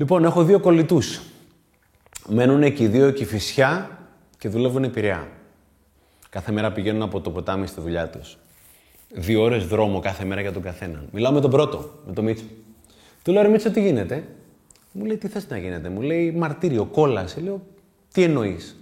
Λοιπόν, 0.00 0.24
έχω 0.24 0.44
δύο 0.44 0.60
κολλητούς. 0.60 1.20
Μένουν 2.28 2.62
εκεί 2.62 2.86
δύο 2.86 3.06
εκεί 3.06 3.24
φυσιά 3.24 3.98
και 4.38 4.48
δουλεύουν 4.48 4.90
Πειραιά. 4.90 5.28
Κάθε 6.28 6.52
μέρα 6.52 6.72
πηγαίνουν 6.72 7.02
από 7.02 7.20
το 7.20 7.30
ποτάμι 7.30 7.66
στη 7.66 7.80
δουλειά 7.80 8.08
τους. 8.08 8.38
Δύο 9.14 9.42
ώρες 9.42 9.66
δρόμο 9.66 10.00
κάθε 10.00 10.24
μέρα 10.24 10.40
για 10.40 10.52
τον 10.52 10.62
καθέναν. 10.62 11.08
Μιλάω 11.12 11.32
με 11.32 11.40
τον 11.40 11.50
πρώτο, 11.50 11.90
με 12.06 12.12
τον 12.12 12.24
Μίτσο. 12.24 12.44
Του 13.22 13.32
λέω, 13.32 13.42
ρε 13.42 13.48
Μίτσο, 13.48 13.70
τι 13.70 13.80
γίνεται; 13.80 14.24
Μου 14.92 15.04
λέει, 15.04 15.16
τι 15.16 15.28
θες 15.28 15.48
να 15.48 15.58
γίνεται; 15.58 15.88
Μου 15.88 16.00
λέει, 16.00 16.32
μαρτύριο, 16.32 16.84
κόλαση. 16.84 17.40
Λέω, 17.40 17.62
τι 18.12 18.22
εννοείς; 18.22 18.76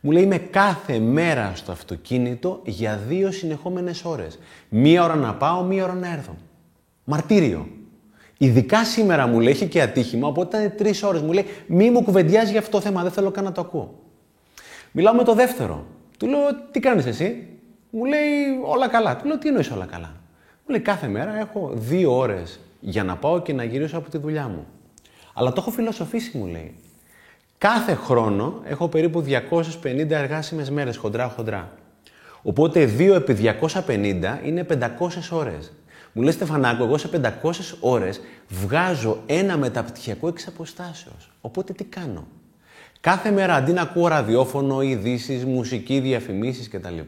Μου 0.00 0.10
λέει, 0.10 0.22
είμαι 0.22 0.38
κάθε 0.38 0.98
μέρα 0.98 1.52
στο 1.54 1.72
αυτοκίνητο 1.72 2.60
για 2.64 2.96
δύο 3.08 3.30
συνεχόμενες 3.30 4.04
ώρες. 4.04 4.38
Μία 4.68 5.04
ώρα 5.04 5.14
να 5.14 5.34
πάω, 5.34 5.62
μία 5.62 5.84
ώρα 5.84 5.94
να 5.94 6.12
έρθω. 6.12 6.36
Μαρτύριο. 7.04 7.68
Ειδικά 8.42 8.84
σήμερα 8.84 9.26
μου 9.26 9.40
λέει, 9.40 9.52
έχει 9.52 9.66
και 9.66 9.82
ατύχημα, 9.82 10.28
οπότε 10.28 10.58
ήταν 10.58 10.76
τρεις 10.76 11.02
ώρες. 11.02 11.20
Μου 11.20 11.32
λέει, 11.32 11.44
μη 11.66 11.90
μου 11.90 12.02
κουβεντιάζει 12.02 12.50
για 12.50 12.60
αυτό 12.60 12.70
το 12.70 12.80
θέμα, 12.80 13.02
δεν 13.02 13.10
θέλω 13.10 13.30
καν 13.30 13.44
να 13.44 13.52
το 13.52 13.60
ακούω. 13.60 13.94
Μιλάω 14.92 15.14
με 15.14 15.24
το 15.24 15.34
δεύτερο. 15.34 15.84
Του 16.18 16.26
λέω, 16.26 16.40
τι 16.70 16.80
κάνεις 16.80 17.06
εσύ; 17.06 17.46
Μου 17.90 18.04
λέει, 18.04 18.20
όλα 18.64 18.88
καλά. 18.88 19.16
Του 19.16 19.26
λέω, 19.26 19.38
τι 19.38 19.48
εννοείς 19.48 19.70
όλα 19.70 19.84
καλά; 19.84 20.12
Μου 20.66 20.70
λέει, 20.70 20.80
κάθε 20.80 21.08
μέρα 21.08 21.38
έχω 21.38 21.70
δύο 21.74 22.16
ώρες 22.16 22.60
για 22.80 23.04
να 23.04 23.16
πάω 23.16 23.42
και 23.42 23.52
να 23.52 23.64
γυρίσω 23.64 23.98
από 23.98 24.10
τη 24.10 24.18
δουλειά 24.18 24.48
μου. 24.48 24.66
Αλλά 25.34 25.52
το 25.52 25.60
έχω 25.60 25.70
φιλοσοφήσει, 25.70 26.38
μου 26.38 26.46
λέει. 26.46 26.74
Κάθε 27.58 27.94
χρόνο 27.94 28.60
έχω 28.64 28.88
περίπου 28.88 29.24
250 29.82 30.10
εργάσιμες 30.10 30.70
μέρες, 30.70 30.96
χοντρά-χοντρά. 30.96 31.72
Οπότε 32.42 32.86
2 32.98 33.14
επί 33.14 33.32
250 33.32 34.40
είναι 34.44 34.64
500 34.64 35.30
ώρες. 35.30 35.72
Μου 36.12 36.22
λέει 36.22 36.32
Στεφανάκο, 36.32 36.84
εγώ 36.84 36.98
σε 36.98 37.08
500 37.42 37.52
ώρες 37.80 38.20
βγάζω 38.48 39.18
ένα 39.26 39.56
μεταπτυχιακό 39.56 40.28
εξ 40.28 40.46
αποστάσεως. 40.46 41.30
Οπότε 41.40 41.72
τι 41.72 41.84
κάνω; 41.84 42.26
Κάθε 43.00 43.30
μέρα 43.30 43.54
αντί 43.54 43.72
να 43.72 43.82
ακούω 43.82 44.08
ραδιόφωνο, 44.08 44.82
ειδήσεις, 44.82 45.44
μουσική, 45.44 46.00
διαφημίσεις 46.00 46.68
κτλ. 46.68 46.98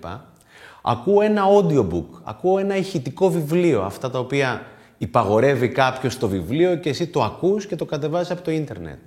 Ακούω 0.83 1.21
ένα 1.21 1.43
audiobook, 1.57 2.07
ακούω 2.25 2.59
ένα 2.59 2.77
ηχητικό 2.77 3.31
βιβλίο, 3.31 3.83
αυτά 3.83 4.11
τα 4.11 4.19
οποία 4.19 4.67
υπαγορεύει 4.99 5.69
κάποιος 5.69 6.19
το 6.19 6.29
βιβλίο 6.29 6.77
και 6.77 6.89
εσύ 6.89 7.07
το 7.07 7.23
ακούς 7.23 7.67
και 7.67 7.77
το 7.77 7.85
κατεβάζεις 7.85 8.31
από 8.31 8.43
το 8.43 8.51
ίντερνετ. 8.51 8.99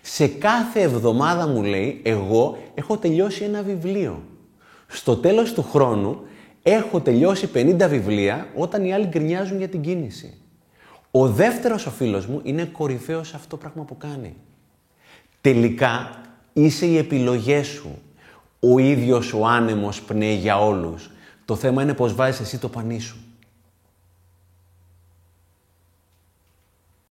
Σε 0.00 0.26
κάθε 0.26 0.80
εβδομάδα 0.80 1.46
μου 1.46 1.62
λέει, 1.62 2.00
εγώ 2.04 2.58
έχω 2.74 2.96
τελειώσει 2.96 3.44
ένα 3.44 3.62
βιβλίο. 3.62 4.22
Στο 4.86 5.16
τέλος 5.16 5.52
του 5.52 5.62
χρόνου 5.62 6.20
έχω 6.62 7.00
τελειώσει 7.00 7.48
50 7.54 7.86
βιβλία 7.88 8.48
όταν 8.54 8.84
οι 8.84 8.92
άλλοι 8.94 9.06
γκρινιάζουν 9.06 9.58
για 9.58 9.68
την 9.68 9.80
κίνηση. 9.80 10.34
Ο 11.10 11.28
δεύτερος 11.28 11.86
ο 11.86 11.90
φίλος 11.90 12.26
μου 12.26 12.40
είναι 12.44 12.64
κορυφαίος 12.64 13.28
σε 13.28 13.36
αυτό 13.36 13.48
το 13.48 13.56
πράγμα 13.56 13.84
που 13.84 13.96
κάνει. 13.96 14.34
Τελικά 15.40 16.20
είσαι 16.52 16.86
οι 16.86 16.96
επιλογές 16.96 17.66
σου. 17.66 17.98
Ο 18.60 18.78
ίδιος 18.78 19.32
ο 19.32 19.46
άνεμος 19.46 20.02
πνέει 20.02 20.34
για 20.34 20.64
όλους. 20.64 21.10
Το 21.44 21.56
θέμα 21.56 21.82
είναι 21.82 21.94
πώς 21.94 22.14
βάζεις 22.14 22.40
εσύ 22.40 22.58
το 22.58 22.68
πανί 22.68 23.00
σου. 23.00 23.16